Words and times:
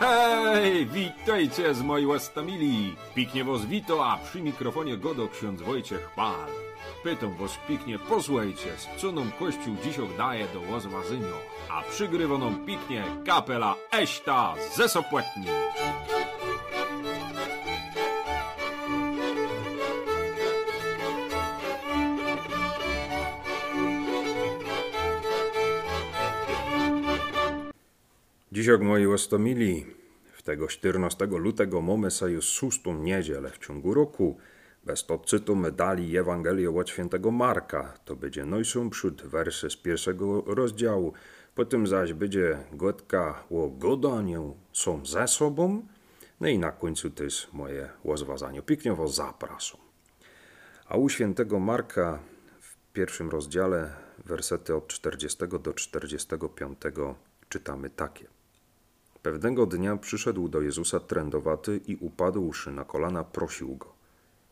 Hej, 0.00 0.86
witajcie 0.86 1.74
z 1.74 1.82
mojej 1.82 2.06
łastamili. 2.06 2.96
Piknie 3.14 3.44
was 3.44 3.64
wito, 3.64 4.06
a 4.06 4.18
przy 4.18 4.42
mikrofonie 4.42 4.96
godo 4.96 5.28
ksiądz 5.28 5.62
Wojciech 5.62 6.10
Pal. 6.16 6.50
Pytam 7.02 7.36
was 7.36 7.58
piknie, 7.68 7.98
posłuchajcie, 7.98 8.70
z 8.76 9.00
co 9.00 9.12
nam 9.12 9.32
Kościół 9.38 9.76
dziś 9.84 9.96
daje 10.18 10.46
do 10.48 10.60
łozwazynio. 10.60 11.36
A 11.70 11.82
przygrywoną 11.82 12.66
piknie 12.66 13.04
kapela 13.26 13.74
Eśta 13.92 14.54
ze 14.76 14.88
Sopłetni. 14.88 15.46
Dziś 28.60 28.68
moi 28.80 29.06
łastomili, 29.06 29.86
w 30.32 30.42
tego 30.42 30.68
14 30.68 31.26
lutego 31.26 31.80
mamy 31.80 32.10
sobie 32.10 32.42
szóstą 32.42 32.94
niedzielę 32.94 33.50
w 33.50 33.58
ciągu 33.58 33.94
roku. 33.94 34.38
Bez 34.84 35.06
to 35.06 35.18
cytu 35.18 35.56
medali 35.56 36.16
Ewangelię 36.16 36.70
od 36.70 36.90
świętego 36.90 37.30
Marka. 37.30 37.94
To 38.04 38.16
będzie 38.16 38.44
najsą 38.44 38.90
przód 38.90 39.22
wersy 39.22 39.70
z 39.70 39.76
pierwszego 39.76 40.42
rozdziału. 40.46 41.12
Potem 41.54 41.86
zaś 41.86 42.12
będzie 42.12 42.58
gotka 42.72 43.44
o 43.50 43.68
godaniu 43.68 44.56
są 44.72 45.06
ze 45.06 45.28
sobą. 45.28 45.82
No 46.40 46.48
i 46.48 46.58
na 46.58 46.72
końcu 46.72 47.08
jest 47.20 47.52
moje 47.52 47.88
łozwazanie. 48.04 48.62
Pikniowo 48.62 49.08
zapraszam. 49.08 49.80
A 50.86 50.96
u 50.96 51.08
świętego 51.08 51.58
Marka 51.58 52.18
w 52.60 52.92
pierwszym 52.92 53.30
rozdziale 53.30 53.92
wersety 54.24 54.74
od 54.74 54.86
40 54.86 55.38
do 55.62 55.72
45 55.74 56.78
czytamy 57.48 57.90
takie. 57.90 58.39
Pewnego 59.22 59.66
dnia 59.66 59.96
przyszedł 59.96 60.48
do 60.48 60.60
Jezusa 60.60 61.00
trędowaty 61.00 61.80
i 61.86 61.96
upadłszy 61.96 62.70
na 62.70 62.84
kolana 62.84 63.24
prosił 63.24 63.76
go: 63.76 63.92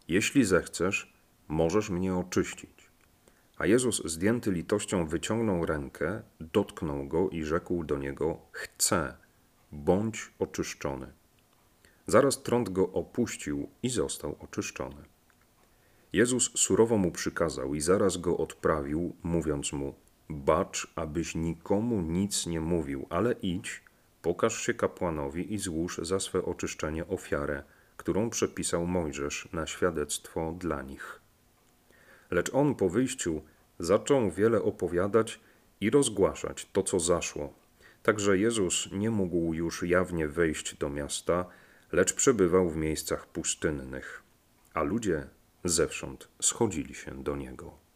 Jeśli 0.09 0.45
zechcesz, 0.45 1.13
możesz 1.49 1.91
mnie 1.91 2.15
oczyścić. 2.15 2.89
A 3.59 3.67
Jezus, 3.67 4.03
zdjęty 4.05 4.53
litością, 4.53 5.07
wyciągnął 5.07 5.67
rękę, 5.67 6.23
dotknął 6.41 7.07
go 7.07 7.29
i 7.31 7.45
rzekł 7.45 7.85
do 7.85 7.99
niego: 7.99 8.39
Chcę, 8.53 9.17
bądź 9.73 10.31
oczyszczony. 10.39 11.13
Zaraz 12.07 12.43
trąd 12.43 12.69
go 12.69 12.93
opuścił 12.93 13.69
i 13.83 13.89
został 13.89 14.37
oczyszczony. 14.41 15.05
Jezus 16.13 16.51
surowo 16.59 16.99
mu 16.99 17.11
przykazał 17.11 17.75
i 17.75 17.81
zaraz 17.81 18.17
go 18.17 18.37
odprawił, 18.37 19.17
mówiąc 19.23 19.73
mu: 19.73 19.95
Bacz, 20.31 20.93
abyś 20.97 21.35
nikomu 21.35 22.01
nic 22.03 22.47
nie 22.47 22.61
mówił, 22.61 23.07
ale 23.11 23.33
idź 23.33 23.88
Pokaż 24.29 24.63
się 24.63 24.75
kapłanowi 24.75 25.55
i 25.55 25.59
złóż 25.59 26.01
za 26.03 26.21
swe 26.21 26.45
oczyszczenie 26.45 27.07
ofiarę, 27.07 27.63
którą 27.97 28.31
przepisał 28.31 28.87
Mojżesz 28.87 29.49
na 29.53 29.67
świadectwo 29.67 30.55
dla 30.59 30.83
nich. 30.83 31.21
Lecz 32.31 32.55
on 32.55 32.75
po 32.75 32.89
wyjściu 32.89 33.43
zaczął 33.79 34.31
wiele 34.31 34.63
opowiadać 34.63 35.41
i 35.81 35.91
rozgłaszać 35.91 36.69
to, 36.73 36.83
co 36.83 37.01
zaszło. 37.01 37.55
Także 38.03 38.39
Jezus 38.39 38.89
nie 38.93 39.11
mógł 39.11 39.55
już 39.55 39.83
jawnie 39.83 40.29
wejść 40.29 40.75
do 40.75 40.91
miasta, 40.91 41.47
lecz 41.93 42.13
przebywał 42.13 42.71
w 42.71 42.77
miejscach 42.77 43.27
pustynnych, 43.27 44.23
a 44.75 44.83
ludzie 44.83 45.27
zewsząd 45.65 46.29
schodzili 46.41 46.95
się 46.95 47.23
do 47.23 47.37
niego. 47.37 47.88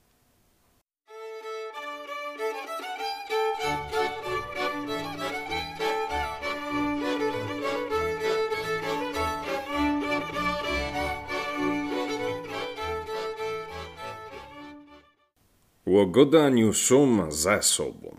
Łogoda 15.92 16.48
niuszum 16.48 17.33
ze 17.33 17.63
sobą. 17.63 18.17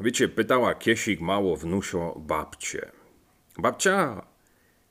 Wiecie, 0.00 0.28
pytała 0.28 0.74
Kiesik 0.74 1.20
mało 1.20 1.56
wnusio 1.56 2.14
babcie. 2.18 2.90
Babcia, 3.58 4.26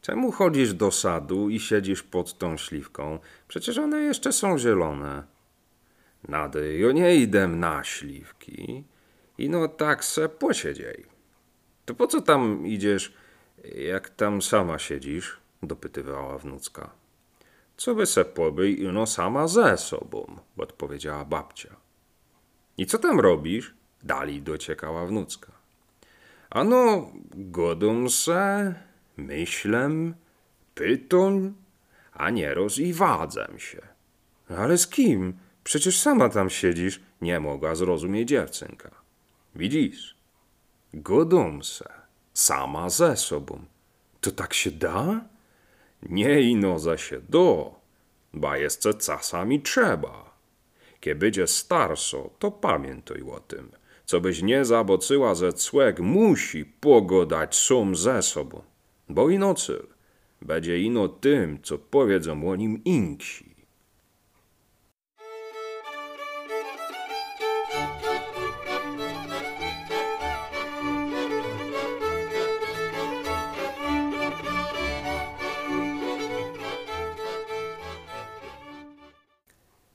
czemu 0.02 0.32
chodzisz 0.32 0.74
do 0.74 0.92
sadu 0.92 1.50
i 1.50 1.60
siedzisz 1.60 2.04
pod 2.04 2.38
tą 2.38 2.58
śliwką? 2.58 3.20
Przecież 3.48 3.78
one 3.78 4.02
jeszcze 4.02 4.32
są 4.32 4.58
zielone. 4.58 5.24
Nady, 6.28 6.78
jo 6.78 6.92
nie 6.92 7.16
idę 7.16 7.48
na 7.48 7.84
śliwki. 7.84 8.84
I 9.38 9.50
no 9.50 9.68
tak 9.68 10.06
se 10.06 10.30
posiedziej. 10.30 11.06
To 11.86 11.94
po 11.94 12.08
co 12.08 12.22
tam 12.22 12.68
idziesz, 12.68 13.14
jak 13.76 14.10
tam 14.10 14.42
sama 14.42 14.80
siedzisz? 14.80 15.38
Dopytywała 15.64 16.38
wnucka. 16.38 16.90
Co 17.78 17.96
by 17.96 18.06
se 18.06 18.26
pobyj, 18.26 18.88
no 18.94 19.06
sama 19.06 19.48
ze 19.48 19.78
sobą, 19.78 20.40
odpowiedziała 20.58 21.26
babcia. 21.26 21.87
I 22.78 22.86
co 22.86 22.98
tam 22.98 23.20
robisz? 23.20 23.74
Dali 24.04 24.42
dociekała 24.42 25.06
wnucka. 25.06 25.52
Ano, 26.50 27.12
godą 27.36 28.10
se, 28.10 28.76
myślę, 29.18 29.90
pytoń, 30.76 31.54
a 32.14 32.30
nieroz 32.30 32.78
i 32.78 32.94
wadzę 32.94 33.48
się. 33.58 33.82
Ale 34.50 34.78
z 34.78 34.88
kim? 34.88 35.38
Przecież 35.64 36.00
sama 36.00 36.30
tam 36.30 36.50
siedzisz, 36.50 37.02
nie 37.22 37.40
mogła 37.40 37.76
zrozumieć 37.76 38.30
dziewczynka. 38.30 38.92
Widzisz, 39.56 40.18
godą 40.94 41.64
se, 41.64 41.90
sama 42.34 42.90
ze 42.90 43.18
sobą. 43.18 43.66
To 44.22 44.32
tak 44.32 44.54
się 44.54 44.72
da? 44.72 45.22
Nie 46.04 46.42
ino 46.42 46.80
za 46.80 46.98
się 46.98 47.22
do, 47.30 47.76
ba 48.34 48.58
jeszcze 48.58 48.94
czasami 48.94 49.62
trzeba. 49.62 50.27
Kie 51.00 51.16
będzie 51.16 51.48
starso, 51.48 52.30
to 52.40 52.52
pamiętaj 52.52 53.22
o 53.22 53.40
tym. 53.40 53.72
Co 54.06 54.22
byś 54.22 54.42
nie 54.42 54.66
zabocyła 54.66 55.36
ze 55.36 55.54
cłek, 55.54 56.00
musi 56.00 56.66
pogodać 56.66 57.56
sum 57.56 57.96
ze 57.96 58.22
sobą. 58.22 58.62
Bo 59.10 59.30
ino 59.30 59.54
cyl, 59.54 59.88
będzie 60.42 60.80
ino 60.80 61.08
tym, 61.08 61.60
co 61.64 61.78
powiedzą 61.78 62.50
o 62.50 62.56
nim 62.56 62.84
inksi. 62.84 63.57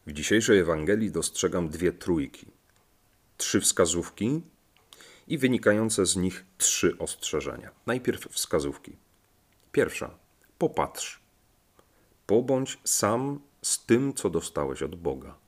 W 0.06 0.12
dzisiejszej 0.12 0.58
Ewangelii 0.58 1.10
dostrzegam 1.10 1.68
dwie 1.68 1.92
trójki, 1.92 2.46
trzy 3.36 3.60
wskazówki 3.60 4.42
i 5.28 5.38
wynikające 5.38 6.06
z 6.06 6.16
nich 6.16 6.44
trzy 6.58 6.98
ostrzeżenia. 6.98 7.70
Najpierw 7.86 8.28
wskazówki. 8.28 8.96
Pierwsza: 9.72 10.18
popatrz. 10.58 11.20
Pobądź 12.26 12.78
sam 12.84 13.40
z 13.62 13.86
tym, 13.86 14.14
co 14.14 14.30
dostałeś 14.30 14.82
od 14.82 14.94
Boga. 14.94 15.38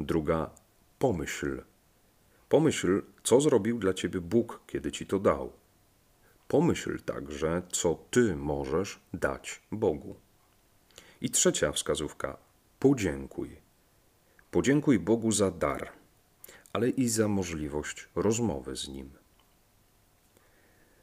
Druga: 0.00 0.50
pomyśl. 0.98 1.62
Pomyśl, 2.48 3.02
co 3.22 3.40
zrobił 3.40 3.78
dla 3.78 3.94
ciebie 3.94 4.20
Bóg, 4.20 4.60
kiedy 4.66 4.92
ci 4.92 5.06
to 5.06 5.18
dał. 5.18 5.52
Pomyśl 6.48 7.00
także, 7.00 7.62
co 7.72 7.94
ty 8.10 8.36
możesz 8.36 9.00
dać 9.14 9.62
Bogu. 9.72 10.16
I 11.20 11.30
trzecia 11.30 11.72
wskazówka: 11.72 12.45
podziękuj. 12.86 13.56
Podziękuj 14.50 14.98
Bogu 14.98 15.32
za 15.32 15.50
dar, 15.50 15.92
ale 16.72 16.88
i 16.88 17.08
za 17.08 17.28
możliwość 17.28 18.08
rozmowy 18.14 18.76
z 18.76 18.88
Nim. 18.88 19.10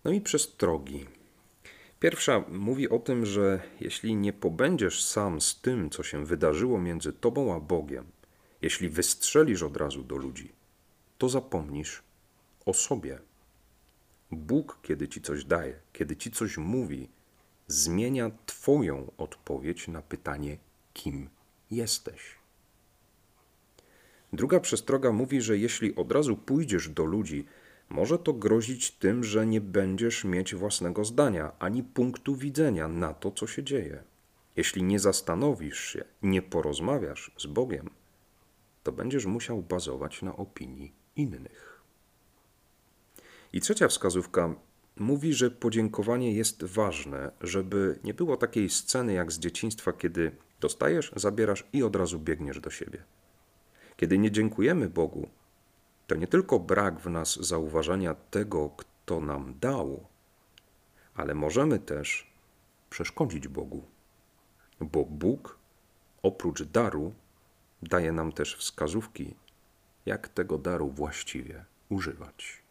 No 0.03 0.11
i 0.11 0.21
przestrogi. 0.21 1.05
Pierwsza 1.99 2.43
mówi 2.49 2.89
o 2.89 2.99
tym, 2.99 3.25
że 3.25 3.61
jeśli 3.79 4.15
nie 4.15 4.33
pobędziesz 4.33 5.03
sam 5.03 5.41
z 5.41 5.61
tym, 5.61 5.89
co 5.89 6.03
się 6.03 6.25
wydarzyło 6.25 6.79
między 6.79 7.13
tobą 7.13 7.55
a 7.55 7.59
Bogiem, 7.59 8.05
jeśli 8.61 8.89
wystrzelisz 8.89 9.63
od 9.63 9.77
razu 9.77 10.03
do 10.03 10.15
ludzi, 10.15 10.51
to 11.17 11.29
zapomnisz 11.29 12.03
o 12.65 12.73
sobie. 12.73 13.19
Bóg, 14.31 14.79
kiedy 14.81 15.07
ci 15.07 15.21
coś 15.21 15.45
daje, 15.45 15.79
kiedy 15.93 16.15
ci 16.15 16.31
coś 16.31 16.57
mówi, 16.57 17.09
zmienia 17.67 18.31
Twoją 18.45 19.11
odpowiedź 19.17 19.87
na 19.87 20.01
pytanie, 20.01 20.57
kim 20.93 21.29
jesteś. 21.71 22.35
Druga 24.33 24.59
przestroga 24.59 25.11
mówi, 25.11 25.41
że 25.41 25.57
jeśli 25.57 25.95
od 25.95 26.11
razu 26.11 26.37
pójdziesz 26.37 26.89
do 26.89 27.05
ludzi, 27.05 27.45
może 27.89 28.19
to 28.19 28.33
grozić 28.33 28.91
tym, 28.91 29.23
że 29.23 29.47
nie 29.47 29.61
będziesz 29.61 30.23
mieć 30.23 30.55
własnego 30.55 31.05
zdania 31.05 31.51
ani 31.59 31.83
punktu 31.83 32.35
widzenia 32.35 32.87
na 32.87 33.13
to, 33.13 33.31
co 33.31 33.47
się 33.47 33.63
dzieje. 33.63 34.03
Jeśli 34.55 34.83
nie 34.83 34.99
zastanowisz 34.99 35.79
się, 35.79 36.03
nie 36.21 36.41
porozmawiasz 36.41 37.31
z 37.37 37.45
Bogiem, 37.45 37.89
to 38.83 38.91
będziesz 38.91 39.25
musiał 39.25 39.61
bazować 39.61 40.21
na 40.21 40.35
opinii 40.35 40.93
innych. 41.15 41.81
I 43.53 43.61
trzecia 43.61 43.87
wskazówka 43.87 44.55
mówi, 44.97 45.33
że 45.33 45.51
podziękowanie 45.51 46.33
jest 46.33 46.63
ważne, 46.63 47.31
żeby 47.41 47.99
nie 48.03 48.13
było 48.13 48.37
takiej 48.37 48.69
sceny 48.69 49.13
jak 49.13 49.31
z 49.31 49.39
dzieciństwa, 49.39 49.93
kiedy 49.93 50.35
dostajesz, 50.63 51.11
zabierasz 51.15 51.63
i 51.73 51.83
od 51.83 51.95
razu 51.95 52.19
biegniesz 52.19 52.59
do 52.59 52.69
siebie. 52.69 53.03
Kiedy 53.97 54.17
nie 54.17 54.31
dziękujemy 54.31 54.89
Bogu, 54.89 55.29
to 56.07 56.15
nie 56.15 56.27
tylko 56.27 56.59
brak 56.59 56.99
w 56.99 57.09
nas 57.09 57.35
zauważenia 57.35 58.13
tego, 58.13 58.69
kto 58.69 59.21
nam 59.21 59.59
dał, 59.59 60.07
ale 61.15 61.33
możemy 61.33 61.79
też 61.79 62.33
przeszkodzić 62.89 63.47
Bogu, 63.47 63.83
bo 64.79 65.05
Bóg 65.05 65.57
oprócz 66.21 66.63
daru 66.63 67.13
daje 67.81 68.11
nam 68.11 68.31
też 68.31 68.55
wskazówki, 68.55 69.35
jak 70.05 70.29
tego 70.29 70.57
daru 70.57 70.89
właściwie 70.89 71.65
używać. 71.89 72.62